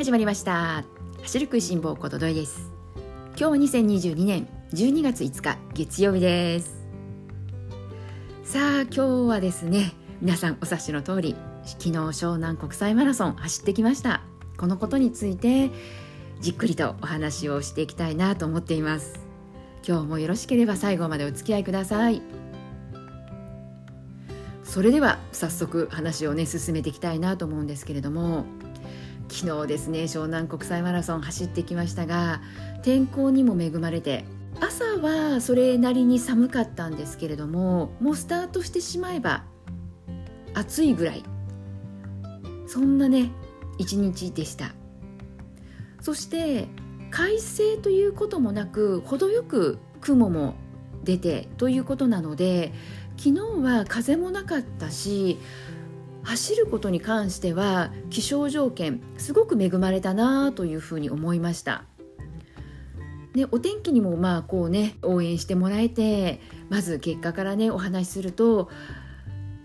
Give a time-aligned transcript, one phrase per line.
[0.00, 0.82] 始まりました。
[1.20, 2.72] 走る食いしん坊ことどいです。
[3.36, 6.86] 今日は2022年12月5日月曜日です。
[8.42, 9.92] さあ今日はですね
[10.22, 14.22] 皆さんお察しの通り昨日湘南国際マラソン走ってきました。
[14.56, 15.68] このことについて
[16.40, 19.20] じっくりとお話をしていきたいなと思っています。
[19.86, 22.22] 今日もよろしければ最後までお付き合いください。
[24.64, 28.46] それでは早速話をね進めていきたいなと思うんですけれども
[29.30, 32.42] 昨日ですね湘南国際マラソン走ってきましたが
[32.82, 34.24] 天候にも恵まれて
[34.60, 39.44] 朝はそれなりに寒かったんですけれどももうスタートしてしまえば
[40.52, 41.22] 暑いぐらい。
[42.66, 43.30] そんなね
[43.78, 44.74] 一日でした。
[46.00, 46.68] そして
[47.10, 50.54] 快晴ということもなく程よく雲も
[51.02, 52.72] 出てということなので
[53.16, 55.38] 昨日は風もなかったし
[56.30, 61.86] 走ることに関しては気象条件すごく恵まれたなというふうに思いました。
[63.34, 68.70] ね、お天気にもまあこうね応援してもらえてまず結果からねお話しすると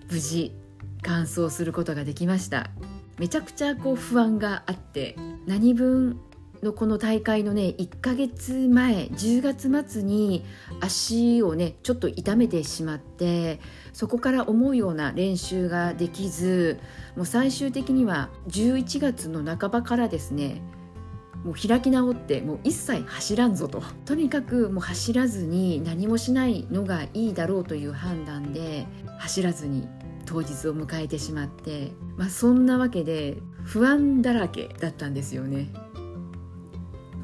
[0.09, 0.55] 無事
[1.03, 2.69] 完走することができました
[3.17, 5.15] めちゃくちゃこう不安があって
[5.47, 6.19] 何分
[6.65, 10.43] のこの大会のね1ヶ月前10月末に
[10.81, 13.59] 足をねちょっと痛めてしまって
[13.93, 16.79] そこから思うような練習ができず
[17.15, 20.61] もう最終的には11月の半ばからですね
[21.43, 28.87] もう開き直ってもう一切走らんぞととにかくもう走らずに何もしないのがいいだろうという判断で
[29.19, 29.87] 走らずに
[30.25, 35.69] 当日を迎えてしまって、まあ、そんなわけで不安だらけだったんですよね。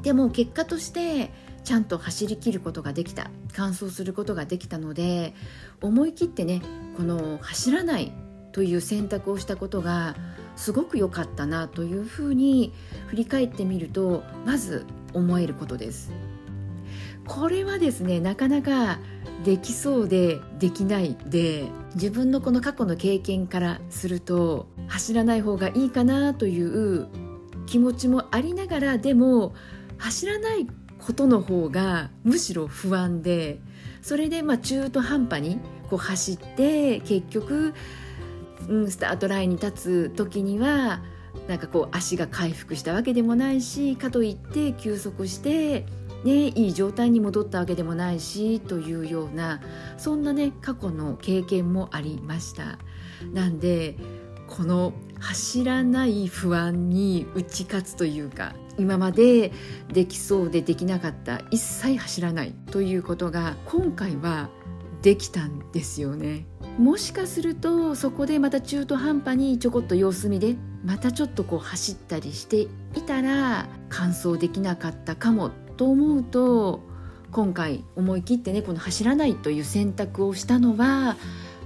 [0.02, 1.30] でも結果として
[1.64, 5.34] ちゃんと走りきることができた完走することができたので
[5.80, 6.60] 思い切ってね
[6.96, 8.12] この走らない
[8.52, 10.16] という選択をしたことが
[10.56, 12.72] すごく良かったなというふうに
[13.06, 16.12] 振り返ってみるとまず思えることです。
[17.26, 18.98] これはですねなかなか
[19.44, 27.08] できそうでできないで自分のこの過去の経験からすると走らない方がいいかなという
[27.66, 29.54] 気持ちもありながらでも
[30.02, 30.66] 走らない
[30.98, 33.60] ことの方がむしろ不安で
[34.02, 37.72] それでまあ中途半端にこう走って結局、
[38.68, 41.02] うん、スタートラインに立つ時には
[41.46, 45.86] なんかこう足が回復したわけでもないしかといって休息して
[46.24, 49.60] ね、いい状態に戻ったわけでもないしというような
[49.98, 52.78] そんなね過去の経験もありました。
[53.32, 53.96] なんで
[54.46, 59.52] この走らない不安に打ち勝つというか今まで
[59.92, 64.50] できそうでできなかった一切走らないということが今回は
[65.02, 66.46] できたんですよね。
[66.78, 72.68] もしかするとそこでまた中途半端にちょこっと様子見でまたちょっとこう走ったりしてい
[73.06, 76.80] たら完走できなかったかもと思うと
[77.30, 81.16] 今回思い切ってねこの走らないという選択をしたのは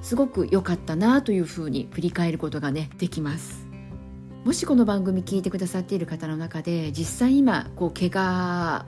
[0.03, 3.66] すごく良かったなというふうに振り返ることがねできます。
[4.47, 8.87] もしこの番組聞いてくださっている方の中で実際今こう怪我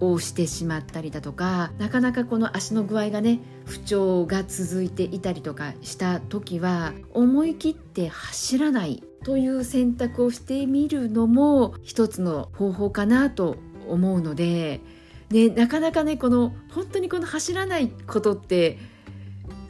[0.00, 13.56] をしてしまったりだとかなかなかこの足の具合がね不調が続いていたりとかした時は思い切って走らないという選択をしてみるのも一つの方法かなと
[13.88, 14.82] 思うので
[15.30, 18.76] でなかなかねこの本当にこの走らないことって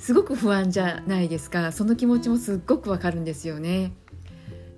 [0.01, 3.93] すごく不安じゃないですかその気持ちもすっごくわかるんですよね。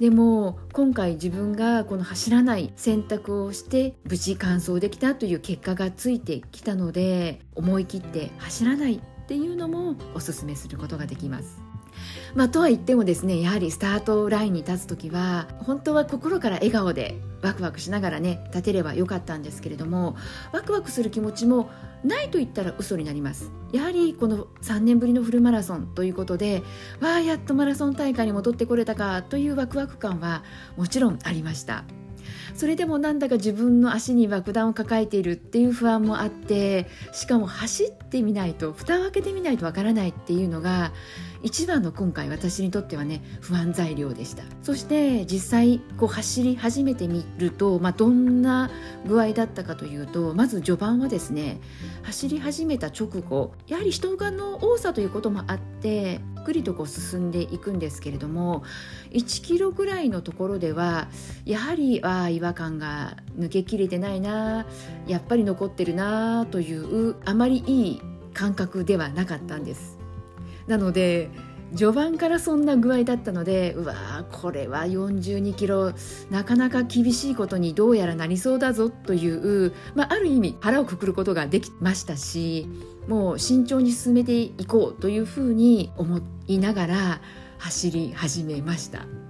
[0.00, 11.67] でも今回自分がこの走らない選択をして無事完走できたという結果がついてきたので思い切って走らないっていうのもおすすめすることができます。
[12.34, 20.16] まあ、とは言ってもですねやはりスタートラインに立つ時は本当は心から笑顔でワクワクしながらね立てればよかったんですけれども
[20.52, 21.70] ワクワクする気持ちも
[22.04, 23.50] ないと言ったら嘘になります。
[23.72, 26.62] やはりこの3年ぶりのフルマラソンということで
[27.00, 30.42] わあやっとマラソン大会に戻ってこれたかというワクワク感は
[30.76, 31.84] もちろんありました。
[32.54, 40.92] それでもなんだか自分の足に爆弾を抱えているっていう不安もあってしかも走ってみないと蓋を開けてみないとわからないっていうのが
[41.42, 44.42] 一番の今回私にとってはね不安材料でした。
[44.62, 48.70] そして実際こう走り始めてみると、まあ、どんな
[49.06, 51.60] 具合だったかというとまず序盤はですね
[52.02, 58.64] 走り始めた直後やはり人がの多さということもあってゆっくりとこう進んでいくんですけれども
[59.10, 61.08] 1キロぐらいのところでは
[61.44, 64.66] やはりあ違和感が抜けきれてないな
[65.06, 68.02] やっぱり残ってるなというあまりいい
[68.32, 69.97] 感覚ではなかったんです。
[70.68, 71.30] なので
[71.74, 75.92] 序盤からそんな具合だったのでうわーこれは42キロ
[76.30, 79.30] なかなか厳しいことにどうやらなりそうだぞとい
[79.66, 82.66] う、まあ、ある意味腹をくくることができましたし
[83.06, 87.20] もう慎重に進めていこうというふうに思いながら
[87.58, 89.27] 走り始めました。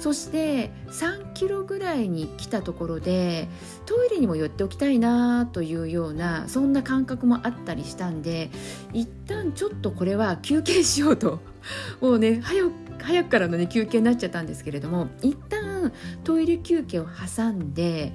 [0.00, 3.48] そして3キロぐらいに来たところで
[3.84, 8.50] トイレにも寄っておきたいなというようなそんな感覚もあったりしたんで
[8.94, 11.40] 一旦ちょっとこれは休憩しようと。
[12.00, 15.92] もうね早く早くからの、ね、休憩になっちゃったんですけれども一旦
[16.22, 18.12] トイレ休憩を挟んで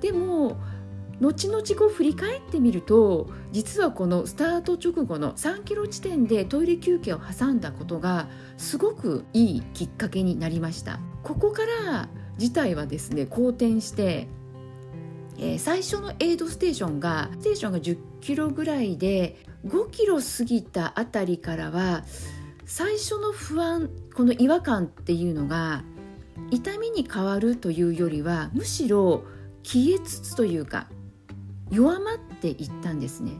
[0.00, 0.56] でも
[1.20, 10.98] 後々こう振り返ってみると実はこのスタート直後の3キロ地点でトイレ休憩を挟んだことがすごくいいきっかけになりました。
[11.22, 14.26] ここから事態はですね好転して
[15.38, 19.36] えー、最初のエイドステーションがステーションが10キロぐらいで
[19.66, 22.04] 5キロ過ぎたあたりからは
[22.64, 25.84] 最初の不安この違和感っていうのが
[26.50, 29.24] 痛みに変わるというよりはむしろ
[29.62, 30.88] 消えつつというか
[31.72, 33.32] 弱まっていったんですね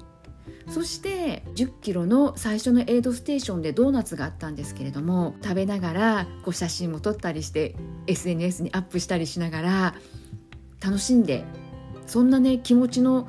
[0.69, 7.77] そして1 0キロの最初のエイドステーションでドーナツがあったんですけれども食べながらこう写真も撮ったりして
[8.07, 9.95] SNS にアップしたりしながら
[10.83, 11.45] 楽しんで
[12.07, 13.29] そんなね気持ちの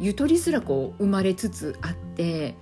[0.00, 2.54] ゆとりすらこう生まれつつあって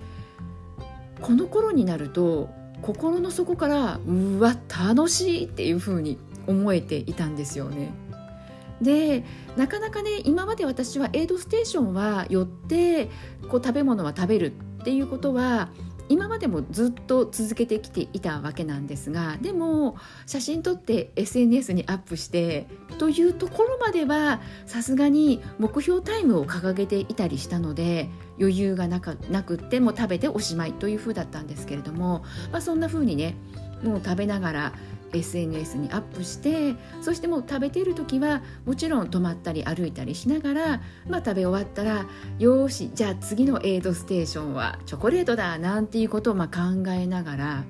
[1.21, 2.49] この頃になると
[2.81, 6.17] 心の底からうわ楽しいっていう風に
[6.47, 7.91] 思えていたんですよね。
[8.81, 9.23] で
[9.55, 13.05] なかなかね今まで私はエイドステーションは寄って
[13.49, 15.69] こう食べ物は食べるっていうことは
[16.09, 28.09] 今までもずっと続けてきていたわけなんですがでも写真撮って SNS にアップしてというところまではさすがに目標タイムを掲げていたりしたので
[28.39, 33.35] 余裕がなかなくっても食べておしまいという風だったんですけれども、まあ、そんな風にね
[33.83, 34.73] もう食べながら
[35.13, 42.05] SNS にアップしてそしてもう食べてる時はもちろん止まったり歩いたりしながら、まあ、食べ終わったら
[42.39, 47.63] よしじゃあ次のエイドステーションはチョコレートだなんていうことをま考えながら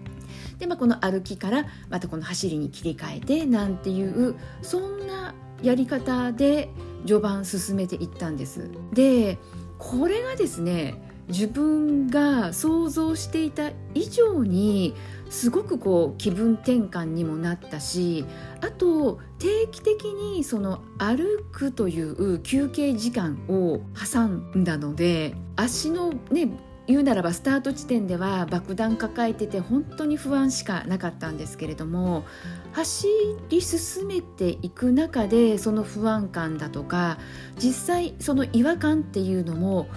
[0.59, 6.69] で、まあ、この歩きからまたこの走りに切り替えてなんていうそんなやり方で
[7.05, 8.69] 序盤進めていったんです。
[8.93, 9.37] で
[9.77, 14.95] これがですね自分が想像していた以上に
[15.29, 18.25] すごくこう気分転換にもなったし
[18.61, 26.49] あと定期的にその歩くという休憩時間を挟んだので足のね
[26.87, 32.25] 言うならばスタート地点では爆弾抱えてて本当に不安しかなかったんですけれども
[32.71, 33.07] 走
[33.49, 37.17] り進めていく中でその不安感だとか
[37.57, 39.89] 実際その違和感っていうのも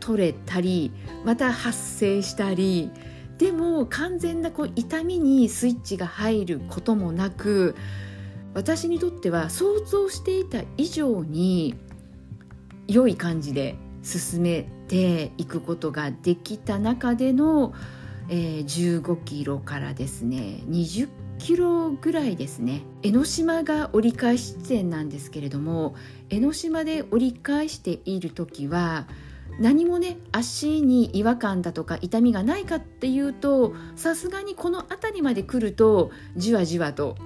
[0.00, 0.90] 取れたり
[1.24, 2.90] また発生したり
[3.42, 7.74] でも完全なこう痛みにスイッチが入ることもなく
[8.54, 11.74] 私にとっては想像していた以上に
[12.86, 13.74] 良い感じで
[14.04, 17.74] 進めていくことができた中での、
[18.28, 21.08] えー、15キロからですね20
[21.40, 22.82] キロぐらいですね。
[23.02, 25.96] 江ノ島が折り返し地点なんですけれども
[26.30, 29.08] 江ノ島で折り返している時は
[29.58, 37.16] 何もね足に違和感だとか痛みがないかっていうとさすがにこの辺りまで来るとじわじわと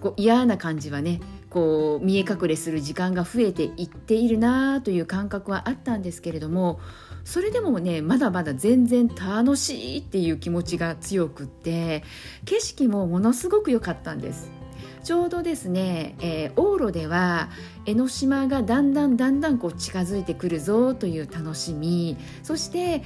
[0.00, 1.20] こう嫌な感じはね
[1.50, 6.80] こう見え隠れする時間が増えていっているなという感覚はあったんですけれども
[7.24, 12.02] それでもねまだまだ全然楽しいっていう気持ちが強くって
[12.44, 14.63] 景色もものすごく良かったんです。
[15.04, 17.50] ちょうどですね、えー、往路では
[17.84, 22.16] 江ノ島がだんだんだんだんこう近づいてくるぞという楽しみ。
[22.42, 23.02] そして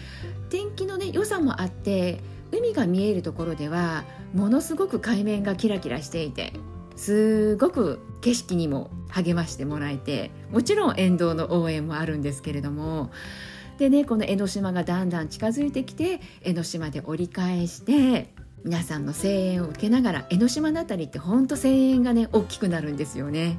[0.48, 2.20] 天気のね良さもあって
[2.52, 6.52] 海が見えるところではものすごく海面がキラキラしていて
[6.94, 13.10] すごく景色にも励ましてもらえてもちろん沿道の応援もあるんですけれども。
[13.78, 18.34] でねこの江ノ島がだんだん近づいてきて江ノ島で折り返して
[18.64, 23.58] 皆さんの声援を受けながら江ノ島の辺りってほんと声援がね大きくなるんですよね。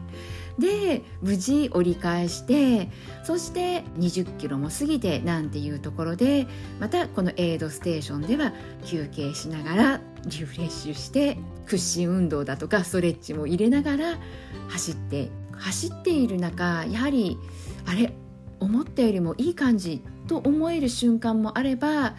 [0.59, 2.91] で無事折り返して
[3.23, 6.47] そして20キロも過ぎてなんていうところで
[6.81, 8.51] またこのエイドステーションでは
[8.83, 14.19] 休憩しながらリフレッシュして屈伸運動だとかストレッチも入れながら
[14.67, 17.37] 走って走っている中やはり
[17.85, 18.13] あれ
[18.59, 22.15] 思ったよりもいい感じと思える瞬間もあれば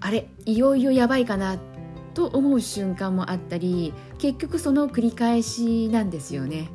[0.00, 1.73] あれいよいよやばいかなって
[2.14, 6.70] と思う瞬間もあったり結局その繰り返しなんですよね。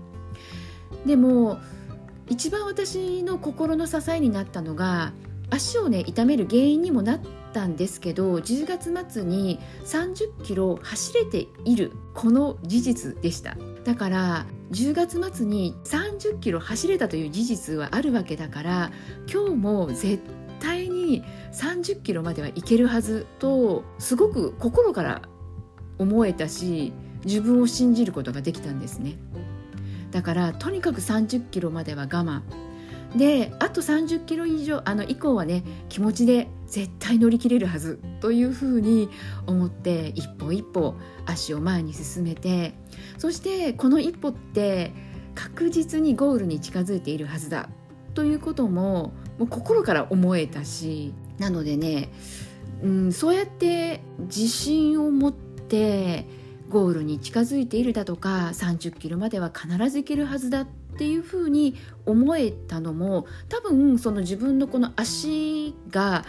[1.05, 1.59] でも
[2.27, 5.13] 一番私の心の支えになったのが
[5.49, 7.19] 足をね痛める原因にもなっ
[7.53, 13.57] たんですけど10月末に30キロ走れているこの事実でした。
[13.83, 18.91] だから10月末に30キロ走れたという事実はあるわけだから
[19.31, 20.19] 今日も絶
[20.59, 25.21] 対に30キロまでは行けるはずとすごく心から
[25.99, 26.93] 思えたし
[27.25, 29.15] 自分を信じることができたんですね。
[30.11, 32.41] だからとにかく30キロまでは我慢。
[33.15, 39.09] であと30キロ以上あの以降はね気持ちで絶対乗り切れるはずというふうに
[39.47, 40.93] 思って一歩一歩
[41.25, 42.75] 足を前に進めて
[43.17, 44.93] そしてこの一歩って
[45.33, 47.69] 確実にゴールに近づいているはずだ
[48.13, 52.11] ということももう心から思えたしなのでね、
[52.83, 55.48] うん、そうやって自信を持って
[56.69, 60.65] ゴールに近づいているだとか30キロまでは必ず行けるはずだっ
[60.97, 66.25] ていうふうに思えたのも多分その自分のこの足が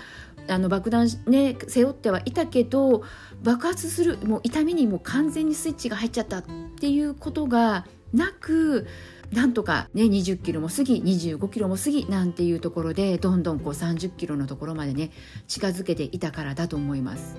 [0.48, 3.02] あの爆弾ね背負ってはいたけど
[3.42, 6.44] 爆発するもう痛みにもう完全にスイッチが入っちゃったっ
[6.78, 8.86] ていうことがなく
[9.32, 15.10] なんとかね20キロも過ぎ25キロも過ぎなんていうところでどんどんこう30キロのところまでね
[15.46, 17.36] 近づけていたからだと思います。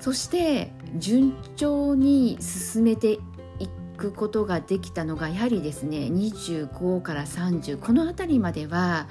[0.00, 3.12] そして順調に進めて
[3.58, 9.08] いくことができたのがやはりですね25から30この辺りまでは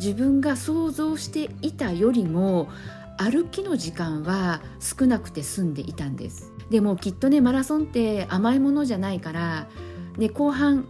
[0.00, 2.68] 自分が想像していたよりも
[3.18, 6.52] 歩きの時間は少なくて済んでいたんです。
[6.70, 9.68] でもきっとねマラソンって甘いものじゃないから、
[10.16, 10.86] ね、後半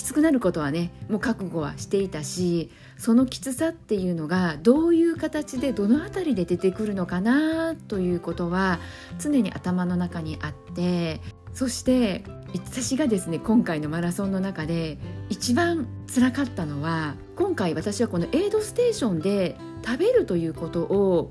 [0.00, 8.78] きつくなることはねもう覚悟はしていたしそのきつさっていうのがどういう形でどの辺りで出てくるのかなということは
[9.18, 11.20] 常に頭の中にあって
[11.52, 14.96] そして私がですね今回のマラソンの中で
[15.28, 21.30] 一番辛かったのは今回私はこのエイドステーションで食べるということを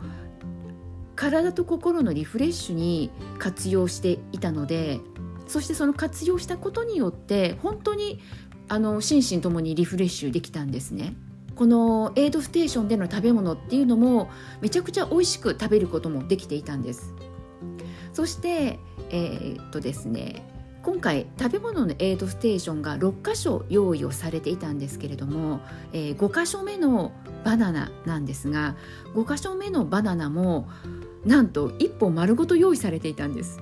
[1.16, 3.10] 体と心のリフレッシュに
[3.40, 5.00] 活用していたので
[5.48, 8.22] そしてその活用したことによって本当に
[8.70, 11.16] あの心身ともにリフレッシュできたんですね。
[11.56, 14.30] このエイドステーションでの食べ物っていうのも
[14.62, 17.14] めちゃくちゃ美味しく食べることもできていたんです
[18.14, 20.42] そしてえー、っとですね
[20.84, 25.60] 今回食べ物のエイドステーションが6箇所用意をされていたんですけれども、
[25.92, 27.12] えー、5箇所目の
[27.44, 28.78] バナナなんですが
[29.14, 30.70] 5箇所目のバナナも
[31.26, 33.60] なんと1本丸ごと用意されていたんです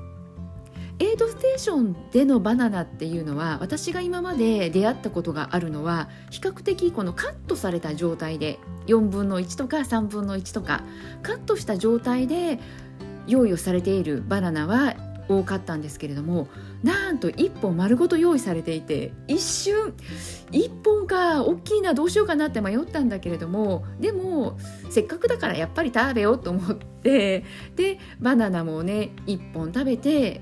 [1.00, 10.84] エイドステーションでのバナナっていうのは私が今まで出会ったことがあるのは比較的このカットされた状態で4分の1とか3分の1とか
[11.22, 12.60] カットした状態で
[13.28, 14.96] 用意をされているバナナは
[15.30, 16.48] 多かったんですけれども
[16.84, 19.94] なんと1本丸ごと用意されていて一瞬
[20.52, 24.58] 1本か大きいなどうしようかなって迷ったんだけれどもでも
[24.90, 27.44] せっかくだからやっぱり食べようと思って
[27.76, 30.42] でバナナもね1本食べて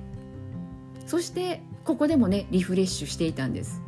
[1.16, 3.82] そしてここでもねリフレッシュしていたんです。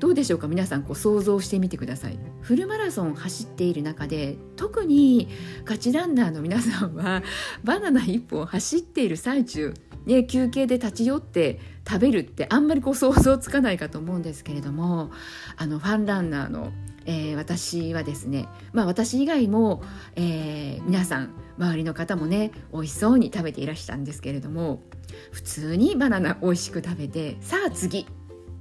[0.00, 0.48] どうでしょうか？
[0.48, 2.18] 皆さんこう想像してみてください。
[2.42, 5.28] フルマラソン走っている中で特に
[5.64, 7.22] ガチランナーの皆さんは
[7.64, 9.72] バナナ1本走っている最中
[10.04, 15.10] ね、休憩で立ち寄って食べるってあんまりこう想像つかないかと思うんですけれども
[15.56, 16.70] あのファンランナーの、
[17.06, 19.82] えー、私はですね、まあ、私以外も、
[20.16, 24.82] えー、皆さん周りの方もね美味しそうに食べていらしたんですけれども
[25.30, 28.06] 普通にバナナ美味しく食べてさあ次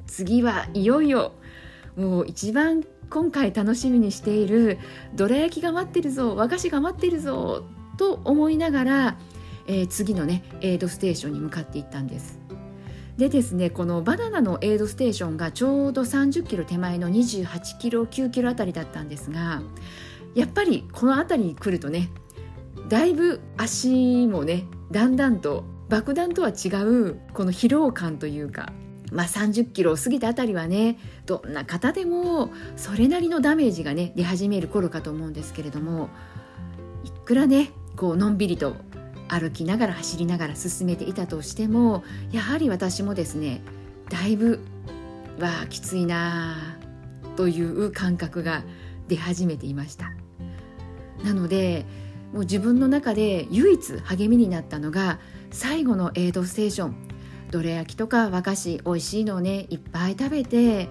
[0.07, 1.33] 次はいよいよ
[1.95, 4.77] もう一番今回楽しみにしている
[5.13, 7.65] どら焼きが待ってるぞ和菓子が待ってるぞ
[7.97, 9.17] と思いながら、
[9.67, 12.40] えー、次のねエイドステーションに向かっていったんです。
[13.21, 19.61] でですねこのバナナのエイドステーションがちょうど30キロ手前の28キロ9キロあたりだったんですが
[20.33, 22.09] やっぱりこの辺りに来るとね
[22.89, 28.73] だいぶ足もねだんだんと爆弾とは違うこの疲労感というか、
[29.11, 30.97] まあ、30キロを過ぎたあたりはね
[31.27, 36.09] どんな方でもそれなりのダメージがね出始める頃かと思うんですけれども
[37.03, 38.77] いくらねこうのんびりと
[39.31, 43.61] 歩きながら走りながら進めていたとしてもやはり私もですね
[44.09, 44.59] だいぶ
[45.39, 46.57] はきついな
[47.37, 48.63] という感覚が
[49.07, 50.11] 出始めていました。
[51.23, 51.85] なので
[52.33, 55.19] もう自分の中で唯一励みになったのが
[55.49, 56.95] 最後のエイドステーション
[57.51, 60.89] どら焼きとか和菓子美味しいのをねいっぱい食べて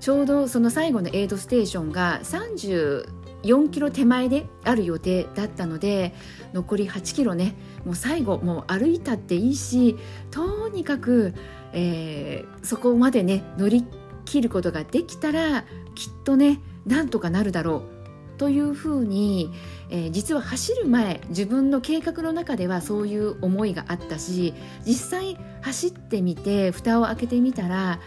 [0.00, 6.14] ちょうどその最後のエイドステーションが34キロ手前である予定だったので
[6.52, 7.54] 残り8キロね。
[7.84, 9.96] もう最後もう歩いたっていいし
[10.30, 11.34] とにかく、
[11.72, 13.84] えー、そこまでね乗り
[14.24, 15.64] 切ることができたら
[15.94, 17.98] きっとねなんとかなるだろう。
[18.38, 19.52] というふうに、
[19.90, 24.54] えー、実は走る前自分の計画の中ではそういう思いがあったし
[24.86, 28.00] 実際走ってみて蓋を開けてみたら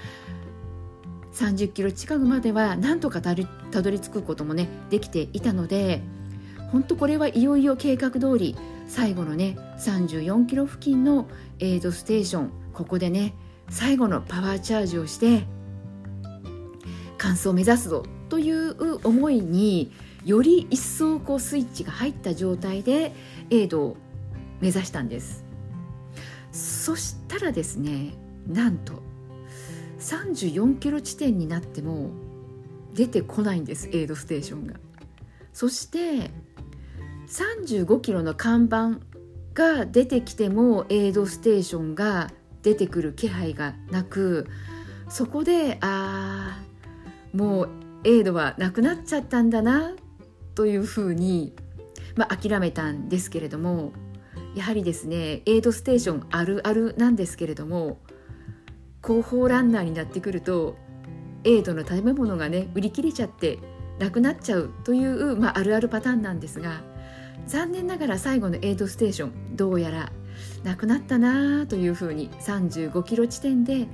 [1.34, 6.02] 30キロ近くまではなんとかたどり着くこともねできていたので
[6.72, 8.56] 本当これはいよいよ計画通り
[8.88, 11.28] 最後のね34キロ付近の
[11.60, 13.34] エイドステーションここでね
[13.70, 15.46] 最後のパワーチャージをして
[17.18, 19.92] 完走を目指すぞという思いに
[20.26, 23.14] より一層こうスイッチが入った状態で
[23.50, 23.98] エイドを
[24.60, 25.44] 目指したんです。
[26.52, 28.14] そしたらですね
[28.48, 29.02] なんと
[30.00, 32.10] 34キロ地点になっても
[32.94, 34.76] 出てこないんですエイドステーションが。
[35.54, 36.32] そして
[37.32, 39.00] 35キロの看板
[39.54, 42.30] が出てきてもエイドステーションが
[42.62, 44.48] 出てくる気配がなく
[45.10, 47.70] そこでああもう
[48.04, 49.96] エイドはなくなっちゃったんだな
[50.56, 51.54] というふうに、
[52.16, 53.94] まあ、諦めたんですけれども
[54.54, 58.00] やはりですねエイドステーションあるあるなんですけれども
[59.02, 60.76] 後方ランナーになってくると
[61.46, 63.60] エイドの食べ物がね売り切れちゃって
[64.00, 66.82] なくなっちゃうという、まあ、あるあるパターンなんですが
[67.52, 70.14] 残念ながら最後のエイドステーションどうやら
[70.64, 73.88] なくなったなというふうに35キロ地点で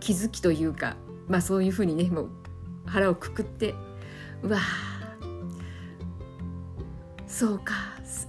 [0.00, 0.96] 気づきというか、
[1.28, 2.30] まあ、そういうふうにねもう
[2.86, 3.74] 腹をくくって
[4.42, 4.60] うわ
[7.26, 7.74] そうか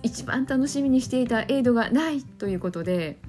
[0.02, 3.22] 一番楽しみにしていたエイドがないということで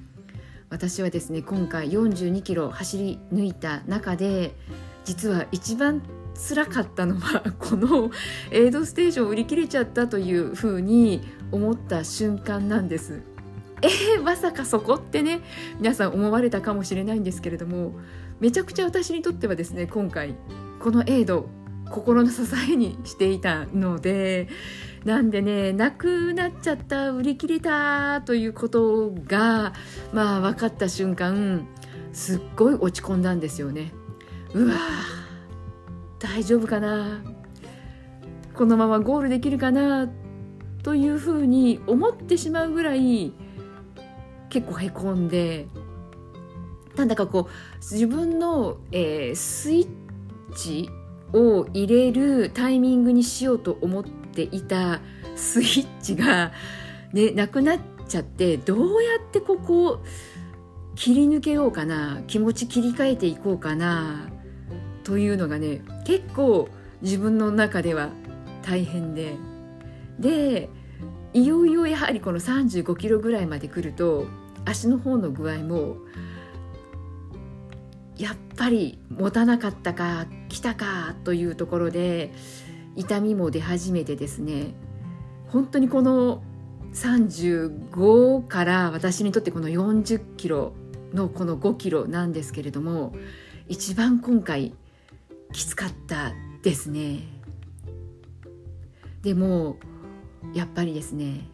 [0.69, 4.53] 私はですね今回42キロ走り抜いた中で
[5.05, 6.01] 実は一番
[6.35, 8.11] 辛かったのはこの
[8.51, 11.21] エイドステーション売り切れちゃったというふうに
[11.51, 13.21] 思った瞬間なんです。
[13.81, 15.41] えー、まさかそこってね
[15.79, 17.93] 皆さん思われたかもしれないんですけれども
[18.39, 20.35] めちゃくちゃ私にとってはですね今回
[20.79, 21.49] このエイド
[21.91, 24.47] 心の支えにしていたので
[25.03, 29.73] なんでねなくなっちゃった売り切れたということが
[30.13, 31.67] まあ分かった瞬間
[32.11, 33.91] すっごい落ち込んだんですよね。
[34.53, 34.75] うわ
[36.17, 37.21] 大丈夫かな？
[38.55, 40.09] このままゴールできるかな？
[40.85, 43.33] というふうに思ってしまうぐらい
[44.49, 45.65] 結構へこんで
[46.95, 50.91] なんだかこう自分の、えー、スイッチ
[51.33, 55.01] を入れるタイミングにしようと思っていた
[55.35, 56.51] スイッチが、
[57.13, 60.03] ね、なくなっちゃってどうやってここを
[60.93, 64.29] 切り抜けようかな気持ち切り替えていこうかな
[65.03, 66.69] というのがね結構
[67.01, 68.11] 自分の中では
[68.61, 69.54] 大変で。
[70.19, 70.69] で
[71.33, 74.27] いよいよやはりこの35キロぐらいまで来ると
[74.63, 75.97] 足の方の具合も
[78.17, 82.31] やっぱり持たなかったか来たかというところで
[82.95, 84.73] 痛みも出始めてですね
[85.47, 86.41] 本当にこの
[86.93, 90.73] 35から私にとってこの40キロ
[91.13, 93.13] のこの5キロなんですけれども
[93.67, 94.73] 一番今回
[95.51, 97.19] きつかったですね。
[99.21, 99.77] でも
[100.53, 101.49] やっぱりですね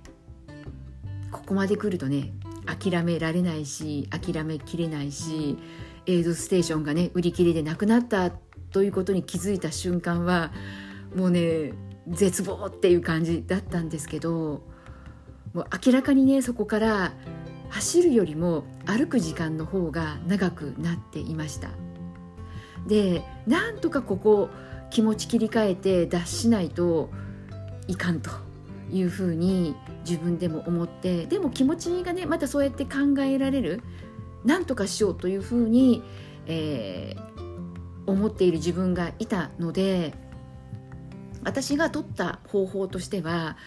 [1.31, 2.33] ここまで来るとね
[2.65, 5.57] 諦められないし諦めきれないし
[6.05, 8.31] エイドステーションがね売り切れでなくなった
[8.71, 10.51] ということに気づいた瞬間は
[11.15, 11.73] もうね
[12.07, 14.63] 絶望っていう感じだったんですけど
[15.53, 17.13] もう明らかにねそこから
[17.69, 21.69] 走るよりも歩く時間の方が長くなっていました。
[22.87, 24.49] でなんとかここ
[24.89, 27.09] 気持ち切り替えて脱しないと
[27.87, 28.50] いかんと。
[28.91, 29.75] いうふうに
[30.07, 33.81] 自分でも思ってでも気持ちがねまたそうやって考えられる
[34.43, 36.03] 何とかしようというふうに、
[36.47, 40.13] えー、思っている自分がいたので
[41.43, 43.57] 私が取った方法としては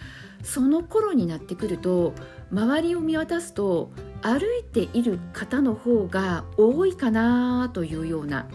[0.42, 2.12] その頃になってくると
[2.52, 3.90] 周りを見渡すと
[4.22, 8.46] 歩いている方の方が多いかなというような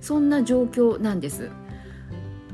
[0.00, 1.50] そんな状況なんです。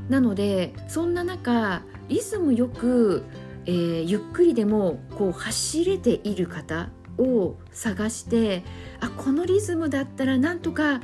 [0.09, 3.23] なのでそんな中リズムよく、
[3.65, 8.63] えー、ゆっくりでもこう走れている方を探して
[8.99, 11.01] あこのリズムだったらなんとか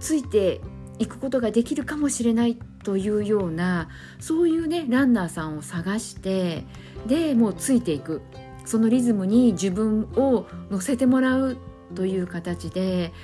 [0.00, 0.60] ついて
[0.98, 3.88] いくことができるかもしれないというような
[4.20, 6.64] そういうねランナーさんを探して
[7.06, 8.22] でもうついていく。
[8.68, 11.56] そのリズムに自分を乗せてもらう
[11.94, 13.14] という形で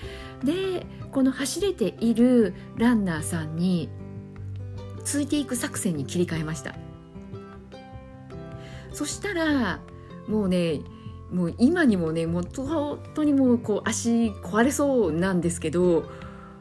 [0.42, 3.90] でこの走れているランナーさんに
[5.04, 6.74] ついていく作戦に切り替えました。
[8.94, 9.80] そしたら
[10.28, 10.80] もうね
[11.30, 16.08] もう今にもねもう本当にもうこう足壊れそうなんですけど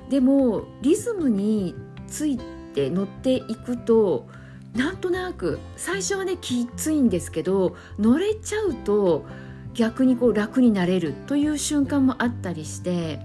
[0.10, 1.76] でもリズムに
[2.08, 2.38] つい
[2.74, 4.28] て乗っていくと
[4.74, 9.26] なんとなく最初はねきついんですけど乗れちゃうと
[9.74, 13.20] 逆にこう楽になれるという瞬間もあったりして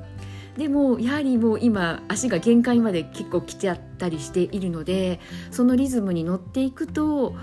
[0.56, 7.34] でもやはりもう今足が限界まで結構来ちゃったりしているのでそのリズムに乗っていくと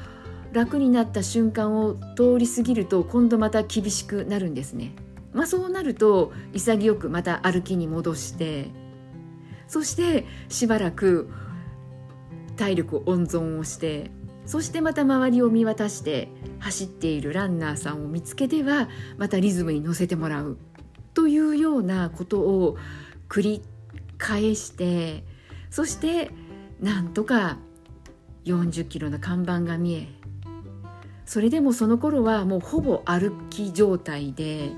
[0.56, 4.94] 楽になった瞬間を通り過ぎると今度また厳しくなるんですね。
[5.34, 8.70] まあ、そうなると潔くまた歩きに戻して
[9.68, 11.30] そしてしばらく
[12.56, 14.12] 体力温存をして
[14.46, 18.88] そしてまた周りを見渡して走っているランナーさんを見つけては
[19.18, 20.58] またリズムに乗せてもらう
[21.14, 22.78] というようなことを
[23.28, 23.62] 繰り
[24.18, 25.26] 返して
[25.70, 26.32] そして
[26.80, 27.58] なんとか
[28.46, 30.08] 40キロの看板が見え
[31.26, 34.72] それでもその頃はもうほぼ歩き状態で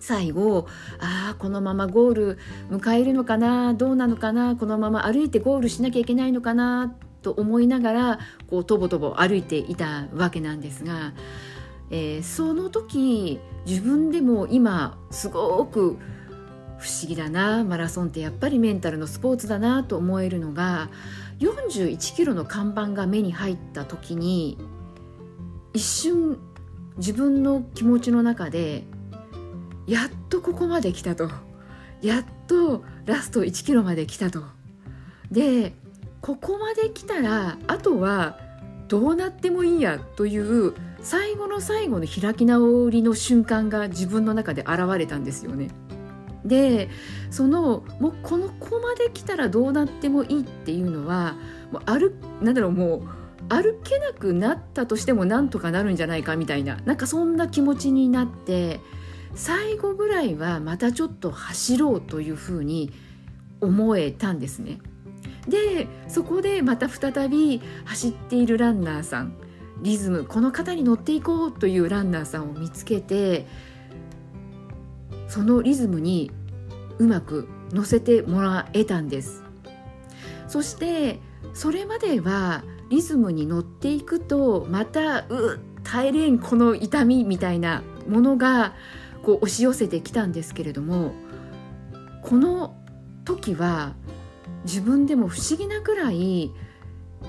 [0.00, 0.66] 最後
[0.98, 2.38] ああこのままゴール
[2.70, 11.12] 迎えるのかなどうなのかなこのまま歩いてゴールしなきゃいけないのかなと思いながらこうとぼとぼ歩いていたわけなんですが、
[11.90, 15.98] えー、その時自分でも今すごく
[16.78, 20.88] 不思議だなマラソンってやっぱりメンタルのスポーツだなと思えるのが
[21.40, 24.56] 41キロの看板が目に入った時に
[25.72, 26.38] 一瞬
[26.96, 28.84] 自分の気持ちの中で
[29.86, 31.30] やっとここまで来たと
[32.02, 34.42] やっとラスト1キロまで来たと
[35.30, 35.74] で
[36.20, 38.38] ここまで来たらあとは
[38.88, 45.68] どうなってもいいやという最後の最後の開き直りの瞬間が自分の中で現れたんですよね。
[46.44, 46.88] で
[47.30, 51.36] そのもうこのここまで来たらどうなってもいいっていうのは
[51.70, 53.02] もう歩なんだろうもう
[53.50, 58.80] 歩けなくなったとしてもなんとかなるんじゃないかみたいななんかそんな気持ちになって
[59.34, 62.92] 最後ぐらいはまたちょっと走ろうというふうに
[63.60, 64.78] 思えたんですね。
[65.48, 69.34] でそこでまた再び走っているランナーさん
[69.82, 73.46] リズムこの方に乗っていこうというランナーさんを見つけて
[75.28, 76.30] そのリズムに
[76.98, 79.42] うまく乗せてもらえたんです
[80.46, 81.18] そして
[81.54, 88.74] それまではリズムに乗っていくとまたう耐えれんこの痛みみたいなものが
[89.22, 91.12] こう押し寄せてきたんですけれども
[92.22, 92.76] この
[93.24, 93.94] 時は
[94.64, 96.50] 自分でも不思議なくらい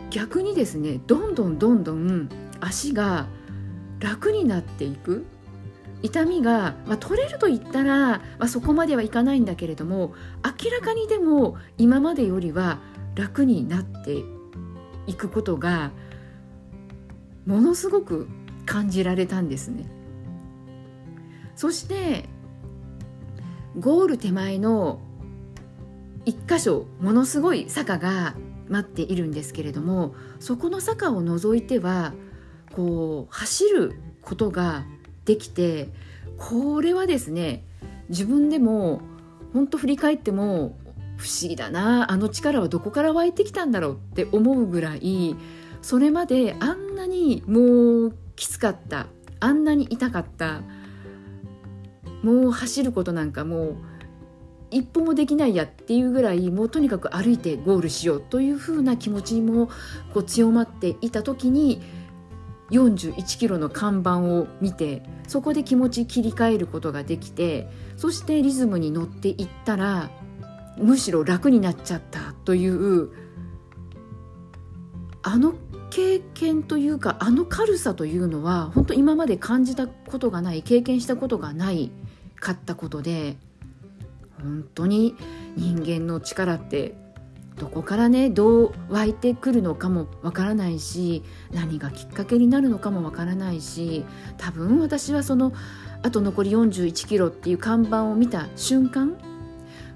[0.10, 3.28] 逆にですねどんどんどんどん足が
[4.00, 5.26] 楽になっていく
[6.02, 12.80] 痛みが、まあ、取れると言ったら、まあ、そこまではいかないんだけれども明らかにでも今までよりは
[13.16, 14.24] 楽になって
[15.08, 15.92] いくことが
[17.46, 18.28] ものすごく
[18.66, 19.86] 感じられたんですね。
[21.56, 22.30] そして
[23.80, 25.00] ゴール手前の
[26.26, 28.36] 一箇所ものすごい坂が
[28.68, 32.14] 待っているんですけれどもそこの坂を除いては
[32.74, 34.86] こう走ることが
[35.26, 35.90] できて
[36.38, 37.64] これはですね
[38.10, 39.02] 自分でも
[39.54, 40.78] 本当振り返っても
[41.22, 45.36] 不思議だなあの力はどこから湧いてきたんだろうって思うぐらい
[45.84, 49.06] それまであんなにもうきつかった
[49.40, 50.62] あんなに痛かった
[52.24, 53.76] もう走ることなんかもう
[54.72, 59.68] 一歩もできないやっていうぐらいもうとにかく歩いてゴールしようというふうな気持ちも
[60.14, 61.84] こう強まっていた時に
[62.72, 70.10] 41キロの看板を見てそこで気持ち切り替えることができてそしてリズムに乗っていったら
[70.78, 73.10] むしろ楽になっちゃったという
[75.24, 75.54] あの
[75.90, 81.92] 経験というかあの軽さというのは本当今まで感じたことがない経験したことがない
[82.40, 83.38] かったことで
[84.42, 85.16] 本当に
[85.56, 86.96] 人間の力って
[87.58, 94.04] どこからねどう湧いてくるのかもわからないし何がきっかけになるのかもわからないし
[94.38, 95.54] 多分私はその
[96.02, 99.18] あと残り41キロっていう看板を見た瞬間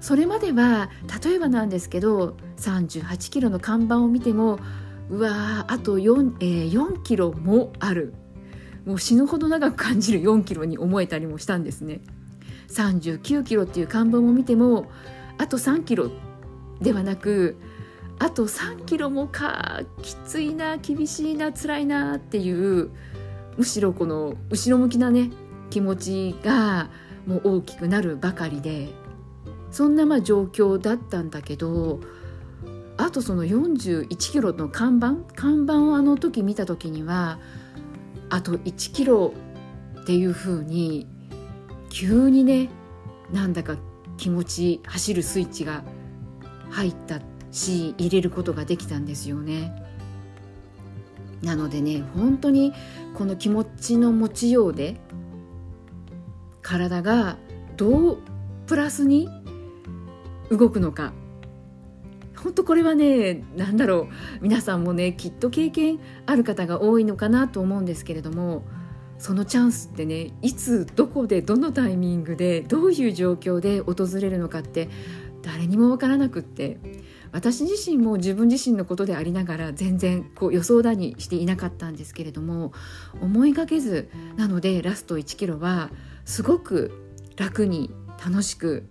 [0.00, 0.90] それまでは
[1.24, 4.58] 例えばなんですけど38キロの看板を見ても
[5.08, 8.14] うわあと 4,、えー、4キロもある
[8.84, 12.00] もう死ぬほど長く感じる4キロに思えたりもしたんですね。
[12.68, 14.90] 39キロっていう看板を見ても
[15.38, 16.10] あと3キロ
[16.80, 17.56] ではなく
[18.18, 22.90] あと3キロもかきついな厳しいな辛いなっていう
[23.56, 25.30] むしろこの後ろ向きなね
[25.70, 26.90] 気持ちが
[27.26, 28.88] もう大きくなるばかりで
[29.76, 32.00] そんなまあ状況だったんだけど
[32.96, 37.38] あとその41キロの看板看板をあの時見た時には
[38.30, 39.34] あと1キロ
[40.00, 41.06] っていうふうに
[41.90, 42.70] 急にね
[43.30, 43.76] なんだか
[44.16, 45.84] 気持ち走るスイッチが
[46.70, 47.20] 入った
[47.52, 49.76] し入れることができたんですよね。
[51.42, 52.72] なのでね本当に
[53.12, 54.96] この気持ちの持ちようで
[56.62, 57.36] 体が
[57.76, 58.18] どう
[58.66, 59.28] プラスに
[60.50, 61.12] 動くのか。
[62.36, 64.08] 本当これはね何だろ
[64.40, 64.42] う。
[64.42, 68.64] 皆さんもねきっと経験ある方が多いのかなと思うんですけれども
[69.18, 74.88] そのチャンスってねいつどこでどのタイミングでどういう状況で訪れるのかって
[75.42, 76.78] 誰にも分からなくって
[77.32, 82.72] 私自身も自分自身のことでありながら全然こう予想だにしていなかったんですけれども
[83.20, 85.90] 思いがけずなのでラスト1キロは
[86.24, 86.92] すごく
[87.36, 87.90] 楽に
[88.24, 88.88] 楽しく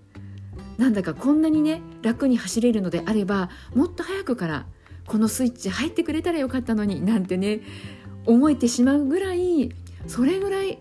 [0.78, 4.66] なんだかこんなにね楽に走れるのであればもっと早くから
[5.08, 7.62] このスイッチ入ってくれたらよかったのになんてね
[8.26, 9.72] 思えてしまうぐらい
[10.08, 10.80] それぐらい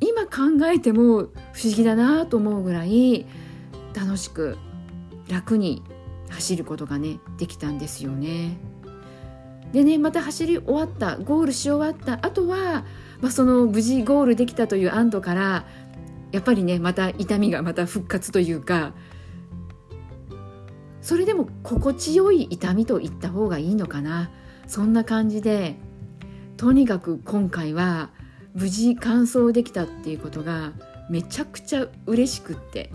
[0.00, 1.02] 今考えても
[1.52, 3.24] 不思議だなと思うぐらい
[3.94, 4.58] 楽しく
[5.28, 5.82] 楽に
[6.30, 8.56] 走ることがねできたんですよね。
[9.72, 12.84] でねまた走り終わったゴールし終わった後は、
[13.20, 15.64] まあ、その無事ゴールできたという安堵から
[16.32, 18.94] やっぱりねまた痛みがまた復活というか
[21.00, 24.30] それでも心地よい痛みと言った方がいいのかな。
[24.68, 25.76] そんな感じで
[26.56, 28.10] とにかく今回は
[28.54, 30.72] 無事完走できたっていうことが
[31.10, 32.90] めちゃくちゃ嬉しくって。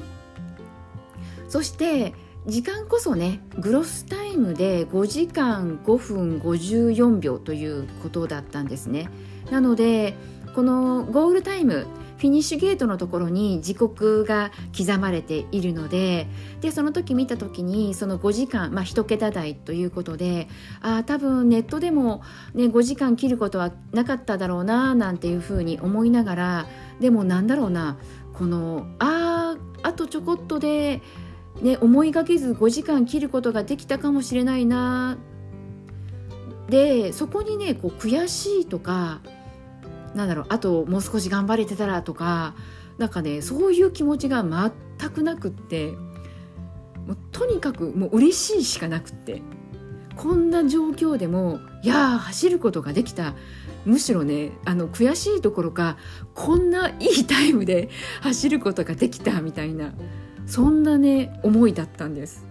[1.49, 2.13] そして
[2.45, 9.09] 時間こそねグロスタイムで5時間5分54秒ということだったんですね。
[9.51, 10.15] なので
[10.55, 16.27] このゴールタイムフィニッシュゲートのところに時刻が刻まれているので
[16.61, 20.47] でその時見た時にその5時間、まあ、1桁台ということで
[20.81, 26.67] あ多分ネットでも、ね、5時間切ることはなかっただろうななんていうふうに思いながら
[26.99, 27.97] でもなんだろうな
[28.33, 31.01] このあああとちょこっとで、
[31.61, 35.17] ね、思いがけず5時間切ることができたかもしれないな
[36.67, 39.21] でそこにねこう悔しいとか
[40.15, 42.55] なんだろうあともう少し頑張れてたらとか
[42.97, 45.91] なんかねそういう気持ちが全くなくって
[47.05, 49.41] もうとにかくもう嬉しいしかなくって
[50.15, 53.35] こんな状況でもいや走ることができた
[53.85, 55.97] むしろねあの悔しいところか
[56.33, 57.89] こんないいタイムで
[58.21, 59.93] 走ることができたみたいな
[60.47, 62.46] そんなね思いだったんです。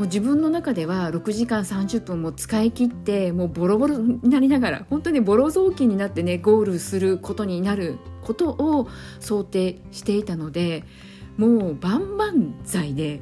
[0.00, 8.88] もう自分の中では6時間30分も使い切ってもうボロボロになりながら本当にボロ雑巾になってねゴールすることになることを
[9.20, 10.84] 想定していたので
[11.36, 12.32] もう万々
[12.64, 13.20] 歳で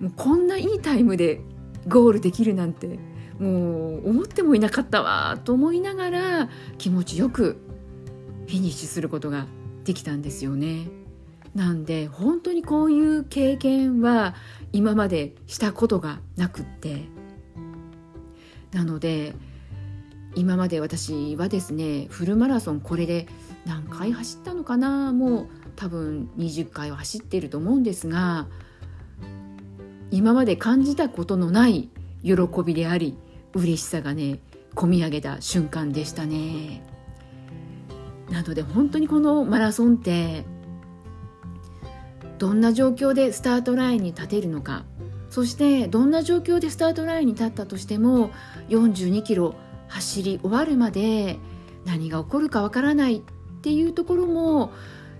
[0.00, 1.42] もうこんないいタイムで
[1.86, 2.98] ゴールできるなんて
[3.38, 7.62] もう思ってもいなかったわと思いながら気持ちよく
[8.48, 9.46] フィニッシュすることが
[9.84, 11.01] できたんですよね。
[11.54, 14.34] なんで本当にこういう経験は
[14.72, 17.02] 今までしたことがなくって
[18.72, 19.34] なので
[20.34, 23.26] 今まで私はですねフルマラソンこれで
[23.66, 28.46] 何回走ったのかなもう多分20回は走ってると思うんですが
[30.10, 31.90] 今まで感じたことのない
[32.22, 32.32] 喜
[32.64, 33.16] びであり
[33.54, 34.38] 嬉しさがね
[34.74, 36.82] 込み上げた瞬間でしたね。
[38.30, 40.44] なので本当にこのマラソンって
[42.42, 44.84] どんな状況でスタートラインに立てるのか。
[45.30, 48.32] そしてどんな状況でスタートラインに立ったとしても
[48.68, 49.54] 42キロ
[49.86, 51.38] 走り終わるまで
[51.86, 53.20] 何が起こるかわからないっ
[53.62, 54.72] ていうところも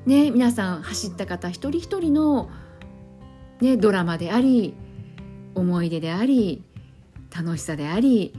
[0.05, 2.51] ね皆さん走った方一人一人の、
[3.61, 4.75] ね、ドラマであり
[5.55, 6.65] 思い出であり
[7.35, 8.35] 楽しさであり、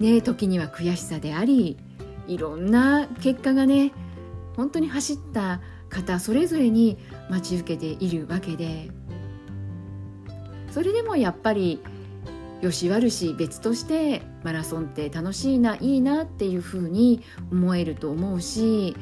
[0.00, 1.78] ね、時には悔しさであり
[2.26, 3.92] いろんな結果がね
[4.56, 6.96] 本当に走った方それぞれに
[7.28, 8.90] 待ち受けているわけで。
[10.70, 11.80] それでもやっぱり
[12.60, 18.96] よし悪し別としてマラソンって楽しいないいなっていうふうに思えると思うし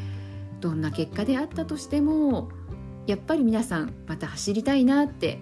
[0.60, 2.48] どんな結果であったとしても
[3.06, 5.40] やっぱり皆さんまた走りたいなって。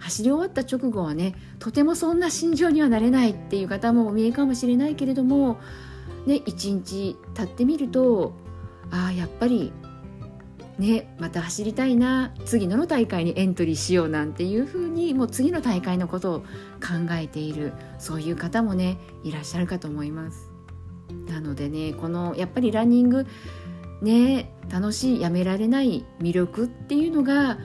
[0.00, 5.58] 走り終わった直後はねとてもそんな心情にはなれないっていう方もお見えかもしれないけれども
[6.24, 8.32] ね一日経ってみると
[8.92, 9.72] ああやっぱり
[10.78, 20.52] ね、また走りたいな次の大会にエントリーしようなんていうふうにもう次の大会のことを考えているそういう方もねいらっしゃるかと思います。
[21.26, 23.26] なのでねこのやっぱりランニング
[24.02, 27.58] ね楽しいやめられない魅力っていうのが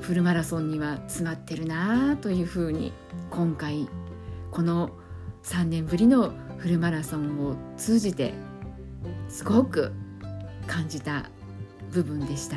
[0.00, 2.92] フルマラソンには詰まってるなというふうに
[3.30, 3.88] 今回
[4.50, 4.90] この
[5.42, 8.32] 3年ぶりのフルマラソンを通じて
[9.28, 9.92] すごく
[10.66, 11.30] 感じた
[11.92, 12.56] 部分でした。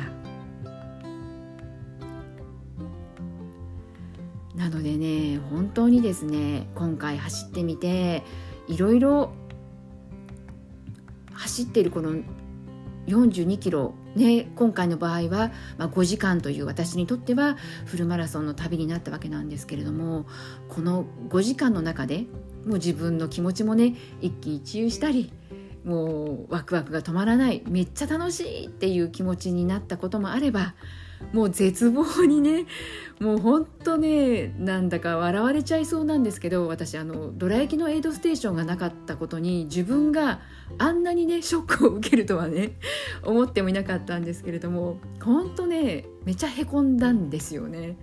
[4.54, 8.22] なのでね本当にですね今回走ってみて
[8.68, 9.32] いろいろ
[11.32, 12.16] 走ってるこの
[13.06, 20.26] 42キロ、ね、今回の場合は、まあ、5時間という私にとってはフルマラソンの旅になったわけなんですけれども
[20.68, 22.26] この5時間の中で
[22.66, 25.32] もう自分の気持ちもね一喜一憂したり
[25.84, 30.74] もうワクワクが止まらないめっちゃ楽しいっていう気持ちになったこともあれば
[31.32, 32.66] もう絶望にね
[33.20, 40.40] もうほんとねなんだか笑われちゃいそうなんですけど私あのドラ焼きのエイドステーションがなかったことに自分が
[40.78, 42.72] あんなにねショックを受けるとはね
[43.22, 47.96] 思ってもいなかったんですけれどもほんとねめちゃへこんだんですよね。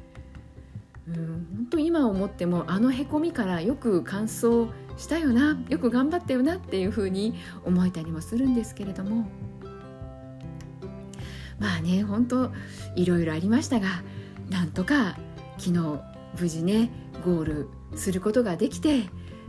[1.08, 1.16] うん、
[1.56, 9.30] 本当今思ってもあのへこみからよく感想したよなよく頑張ったよなっていうふうに思えたりもするんですけれども。
[11.60, 12.52] まあね本当
[12.96, 13.88] いろいろありましたが
[14.50, 15.18] なんとか
[15.58, 16.00] 昨日
[16.40, 16.92] 無事ね
[17.26, 19.06] ゴールすることができて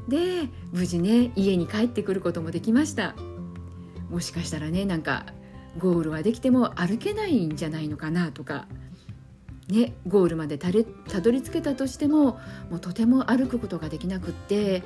[0.08, 3.14] で無事ね家に帰ってくることもできました。
[4.10, 5.26] もしかしたらねなんか
[5.76, 8.66] ゴールはできても歩けないんじゃないのかなとか
[9.68, 12.38] ねゴールまでたどり着けたとしても
[12.70, 14.82] もうとても歩くことができなくって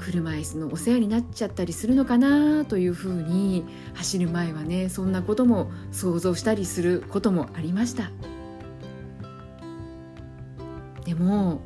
[0.00, 8.10] 車椅子のお世話になっちゃったりするのかなというふうに走る前はねそんなことも想像したりすることもありました。
[11.04, 11.60] でも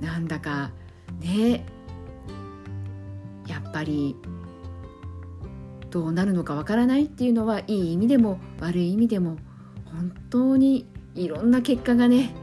[0.00, 0.70] なんだか
[1.20, 1.66] ね
[3.48, 4.14] やっぱり
[5.90, 9.36] どうなるのかわからないっていうのはいい意味でも悪い意味でも
[9.86, 12.34] 本当にいろんな結果がね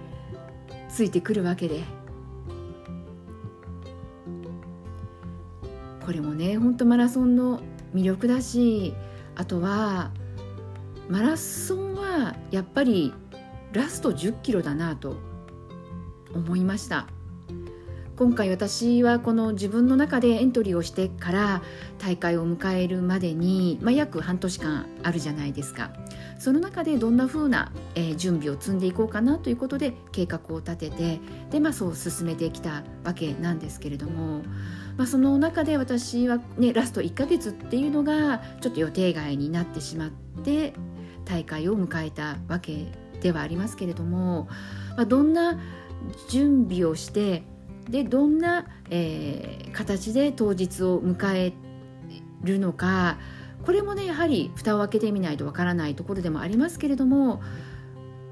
[0.89, 2.00] ついてくるわけで。
[6.05, 7.61] これもねほんとマラソンの
[7.93, 8.93] 魅力だし
[9.35, 10.11] あとは
[11.09, 13.13] マラソンはやっぱり
[13.73, 15.17] ラスト1 0キロだなと
[16.33, 17.07] 思いました。
[18.21, 21.63] 今回私はこの自分の中でエントリーをしてから
[21.97, 25.91] 大会を迎えるまでに、まあ、約半年間あるじゃないですか。
[26.39, 34.41] その中でどんな風な、えー、準備を積んでいこうかなということで計画を立ててで、まあ、そう進めてきたわけなんですけれども
[34.97, 40.09] まあ、その中で私は、ね、ラスト1ヶ月っていうのがちょっと予定外になってしまっ
[40.43, 40.73] て
[41.25, 42.87] 大会を迎えたわけ
[43.21, 44.47] ではありますけれども、
[44.95, 45.59] まあ、どんな
[46.29, 47.43] 準備をして
[47.89, 51.53] でどんな、えー、形で当日を迎え
[52.43, 53.17] るのか
[53.65, 57.41] これもねやはり蓋を開けてみないとわからないところでもありますけれども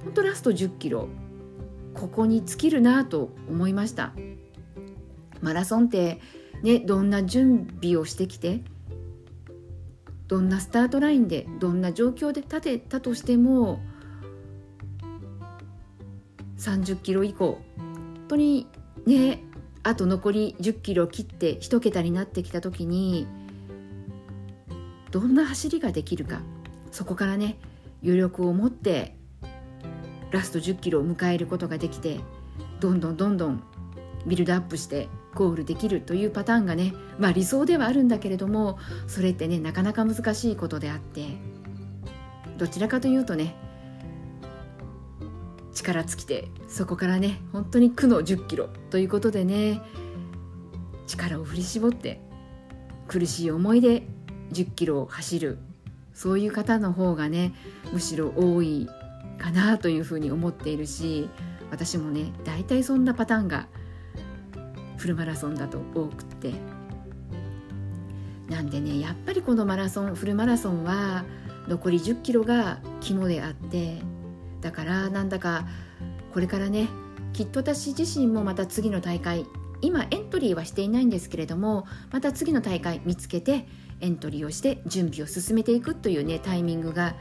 [0.03, 1.07] 本当ラスト1 0キロ
[1.93, 4.13] ここに尽きるなと思いました。
[5.41, 6.19] マラソンって
[6.61, 8.61] ね、どんな準備をしてきて
[10.27, 13.79] どんなスタートラインでどんな状況で立てたとしても
[16.57, 18.67] 30キロ以降本当に
[19.05, 19.41] ね
[19.83, 23.25] あと残り10キロ切って1桁になってきた時に
[25.11, 26.41] どんな走りができるか。
[26.91, 27.57] そこからね
[28.03, 29.15] 余力を持って
[30.31, 32.19] ラスト10キロを迎えることができて
[32.79, 33.63] どんどんどんどん
[34.25, 41.25] ビルドアップしてゴールできるというパターンがね、まあ、理想ではあるんだけれどもそれってねなかなか難しいことであって
[42.57, 43.55] どちらかというとね
[45.73, 49.81] 力尽きてそこからね本当に苦の1 0キロということでね
[51.07, 52.19] 力を振り絞って
[53.07, 54.03] 苦しい思いで
[54.51, 55.57] 1 0キロ走る。
[56.13, 57.53] そういう方の方がね
[57.93, 58.89] むしろ多い
[59.37, 61.29] かなというふうに思っているし
[61.71, 63.67] 私もね大体そんなパターンが
[64.97, 66.53] フルマラソンだと多くって。
[68.49, 71.23] なんでねやっぱりこのマラソンフルマラソンは
[71.67, 74.01] 残り1 0キロが肝であって
[74.61, 75.67] だからなんだか
[76.33, 76.87] これからね
[77.31, 79.45] きっと私自身もまた次の大会
[79.81, 83.67] 今エントリーはしていないんですけれどもまた次の大会見つけて
[84.01, 87.15] エントリーをして準備を進めていくというねタイミングが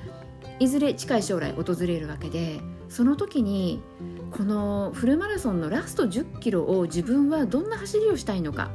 [0.60, 3.82] いずれ近い将来訪れるわけでその時に
[4.30, 8.70] このフルマラソンのラスト1 0キロを自分はどんな走りをしたいのか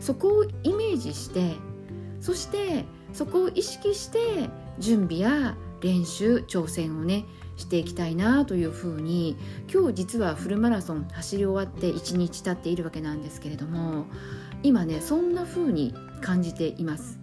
[0.00, 1.54] そこをイメージして
[2.20, 4.18] そしてそこを意識して
[4.78, 7.24] 準備や練習挑戦をね
[7.56, 9.36] していきたいなというふうに
[9.72, 14.06] 今日実はフルマラソン走り終わって1日経っているわけなんですけれども
[14.62, 17.18] 今ねそんなふうに感じています。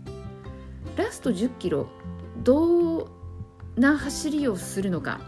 [0.96, 1.88] ラスト1 0キロ
[2.43, 3.06] どん
[3.76, 5.20] な走りをするのか。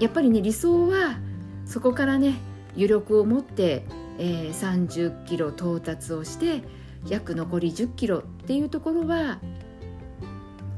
[0.00, 1.18] やっぱりね理想は
[1.64, 2.34] そこからね
[2.72, 3.84] 余力を持って、
[4.18, 6.62] えー、30キロ到達をして
[7.08, 9.38] 約残り10キロっていうところは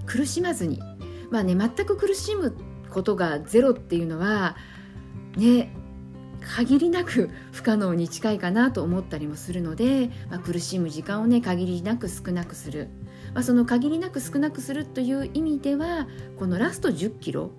[0.07, 0.81] 苦しまずに。
[1.31, 2.55] まあね全く苦しむ
[2.91, 4.57] ことがゼロっていうのは
[5.37, 5.75] ね
[6.45, 12.89] 限りなく不可能に近いかなと思ったりもするので、まあ、苦しむ時間をね限りなく少なくする、
[13.33, 16.07] まあ、その限りなく少なくするという意味では
[16.39, 17.51] このラスト1 0キロ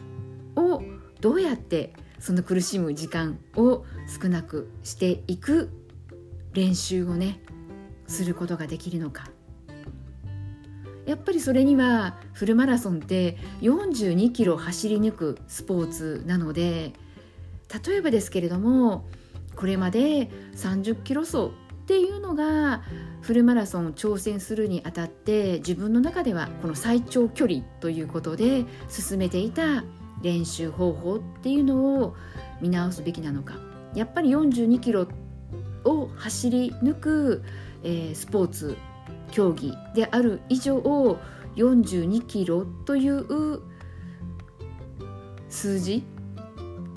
[0.55, 0.81] を
[1.21, 3.85] どうやってその苦しむ時間を
[4.21, 5.69] 少なくしていく
[6.53, 7.41] 練習をね
[8.07, 9.29] することができるのか。
[11.05, 16.93] やっぱりそれにはフルマラソンって42キロ走り抜くスポーツなので
[17.85, 19.05] 例えばですけれども
[19.55, 21.51] これまで30キロ走
[21.85, 22.81] っていうのが
[23.21, 29.83] フルマラソンを挑戦するにあたって自分の中ではこの最長距離ということで進めていた
[30.21, 32.15] 練習方法っていうのを
[32.61, 33.55] 見直すべきなのか。
[33.93, 35.07] やっぱり42キロ
[35.85, 37.43] を走り抜く、
[37.83, 38.77] えー、スポーツ
[39.31, 40.77] 競技である以上
[41.55, 43.61] 42キロという
[45.49, 46.03] 数字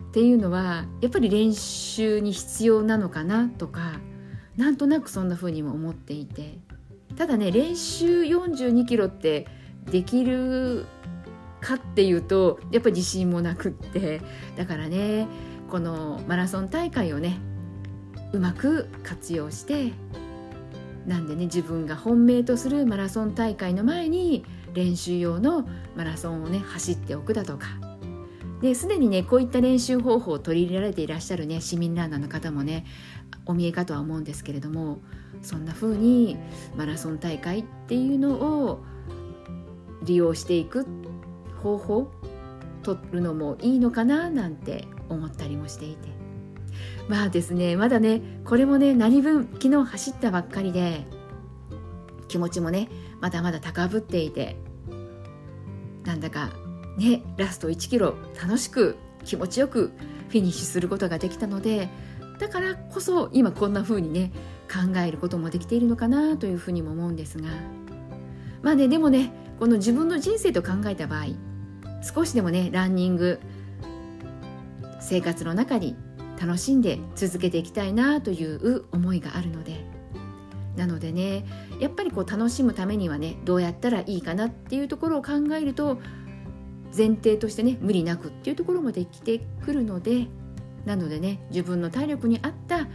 [0.08, 4.00] っていうのはやっぱり練習に必要なのかなとか
[4.56, 6.58] なんとなくそんな風にも思っていて。
[7.16, 9.48] ただね練習42キロって
[9.90, 10.86] できる
[11.60, 14.20] かっていうとやっぱり自信もなくって。
[14.56, 15.26] だからね
[15.68, 17.38] このマラソン大会をね
[18.32, 19.92] うまく活用して
[21.06, 24.44] なんでね自分が本命とするマラソン大会の前に
[24.74, 27.66] 練習用のマラソンをね走っておくだとか
[28.60, 32.84] ですでにねこういった練習方法を取り入れられていらっしゃるね市民ランナーの方もね
[33.46, 34.98] お見えかとは思うんですけれども
[35.42, 36.36] そんな風に
[36.76, 38.84] マラソン大会っていうのを
[40.02, 40.86] 利用していく
[41.62, 42.10] 方法
[42.82, 46.18] 取るのもいいのかななんて思ったりもしていて。
[47.08, 51.06] まあですねまだねこれもね何分昨日走ったばっかりで
[52.28, 52.90] 気持ちもね
[53.20, 54.56] まだまだ高ぶっていて
[56.04, 56.50] なんだか
[56.98, 59.92] ねラスト1キロ楽しく気持ちよく
[60.28, 61.88] フィニッシュすることができたので
[62.38, 64.32] だからこそ今こんな風にね
[64.68, 67.48] 考えることもできているのかなというふうにも思うんですが。
[68.60, 71.26] まあねでもねこの自分の人生と考えた場合
[72.02, 73.40] 少しでもねランニング
[75.00, 75.96] 生活の中に
[76.40, 79.84] 楽しんで続けていきたいなという思いがあるので。
[80.76, 81.44] なのでね
[81.80, 85.98] やっぱりこう楽しむためにはねどうやったらいいかなっていうところを考えると
[86.96, 90.26] 前提としてね無理なくっていうところもできてくるので
[90.84, 92.88] なのでね自分の体力に合った、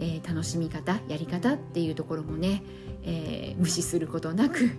[0.00, 2.62] えー、楽しみ方やり方っていうところもね、
[3.02, 4.70] えー、無視することなく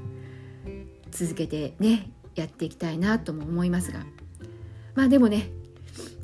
[1.12, 4.06] 続けてねやっていきたいなとも思いますが。
[4.96, 5.50] まあでもね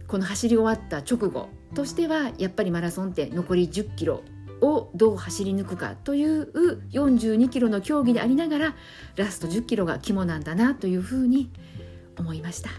[0.07, 4.23] この走り終わった直後としてはやっぱりマラソンって残り10キロ
[4.61, 6.51] をどう走り抜くかという
[6.91, 8.75] 42キロの競技でありながら
[9.15, 11.51] ラスト10キロが肝なんだなというふうに
[12.17, 12.69] 思いました。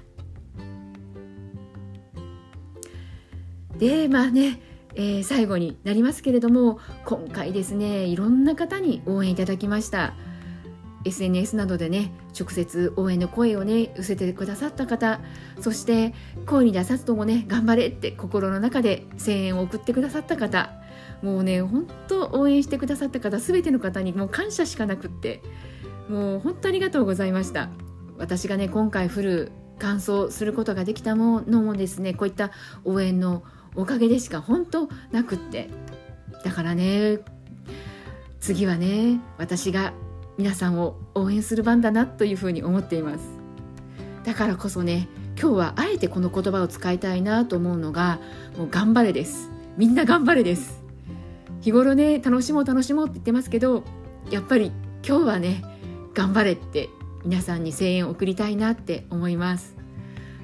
[3.78, 4.60] でまあね、
[4.94, 10.14] えー、最後になりますけれども今回ですねいろんな方に応援いただきました。
[11.04, 15.20] SNS などでね直接応援の声をね寄せてくださった方
[15.60, 16.14] そして
[16.46, 20.70] 声に出さずともね頑張れって心の中で声援を送ってくださった方
[21.22, 25.42] もうね本当応援してくださった方全ての方にもう感謝しかなくって
[26.08, 27.70] もう本当ありがとうございました。
[28.18, 32.50] 私がね今回フル完走することができたものもですねこういった
[32.84, 33.42] 応援の
[33.74, 35.70] おかげでしか本当なくって。
[36.44, 37.20] だからね
[38.40, 39.92] 次はね私が
[40.38, 43.20] 皆さんを応援する番だなというふうに思っています。
[44.24, 45.08] だからこそね
[45.40, 48.20] 今日はあえてこの言葉を使いたいなと思うのが
[48.56, 49.50] もう頑張れです。
[49.76, 50.82] みんな頑張れです。
[51.60, 53.84] 日頃ね楽しもう楽しもうって言ってますけど
[54.30, 54.72] やっぱり
[55.06, 55.62] 今日はね
[56.14, 56.88] 頑張れって
[57.24, 59.76] 皆さんに声援を送りたいなって思います。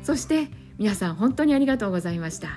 [0.03, 0.49] そして
[0.79, 2.49] 皆さん本当にありがとうございました。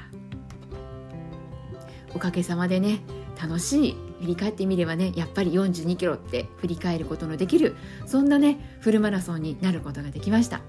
[2.14, 3.02] おかげさまでね
[3.42, 10.62] 楽しい振り返ってみればねやっぱり42キロって振り返ることのできるそんなねフルマラソンになることができました。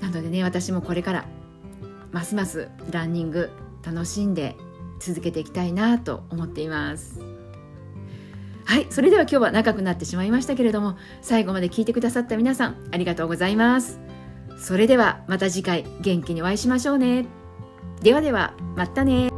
[0.00, 1.26] なのでね私もこれから
[2.10, 3.50] ますますランニング
[3.84, 4.56] 楽しんで
[4.98, 7.39] 続けていきたいなと思っています。
[8.70, 13.98] はいそれでは今日は長くなってしまいましたけれども最後まで聞いてくださった皆さんありがとうございます。
[14.60, 17.26] それではまた次回元気にお会いしましょうね。
[18.00, 19.30] ではではまたね